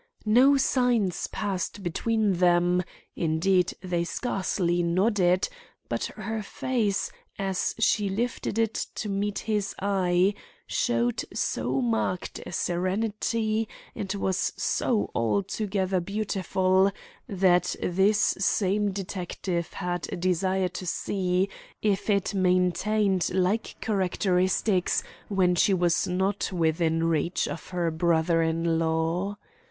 No 0.25 0.57
signs 0.57 1.27
passed 1.27 1.83
between 1.83 2.33
them; 2.37 2.81
indeed, 3.15 3.75
they 3.83 4.03
scarcely 4.03 4.81
nodded; 4.81 5.47
but 5.89 6.05
her 6.15 6.41
face, 6.41 7.11
as 7.37 7.75
she 7.77 8.09
lifted 8.09 8.57
it 8.57 8.73
to 8.95 9.07
meet 9.09 9.37
his 9.37 9.75
eye, 9.77 10.33
showed 10.65 11.23
so 11.35 11.81
marked 11.81 12.39
a 12.47 12.51
serenity 12.51 13.69
and 13.93 14.11
was 14.15 14.51
so 14.57 15.11
altogether 15.13 15.99
beautiful 15.99 16.91
that 17.29 17.75
this 17.79 18.33
same 18.39 18.89
detective 18.91 19.73
had 19.73 20.07
a 20.11 20.17
desire 20.17 20.69
to 20.69 20.87
see 20.87 21.47
if 21.83 22.09
it 22.09 22.33
maintained 22.33 23.29
like 23.35 23.75
characteristics 23.81 25.03
when 25.27 25.53
she 25.53 25.75
was 25.75 26.07
not 26.07 26.51
within 26.51 27.03
reach 27.03 27.47
of 27.47 27.67
her 27.69 27.91
brother 27.91 28.41
in 28.41 28.79
law. 28.79 29.37